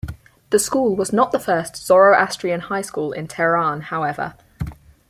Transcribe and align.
The 0.49 0.57
school 0.57 0.95
was 0.95 1.13
not 1.13 1.31
the 1.31 1.37
first 1.37 1.75
Zoroastrian 1.75 2.59
high 2.61 2.81
school 2.81 3.11
in 3.11 3.27
Tehran 3.27 3.81
however. 3.81 4.33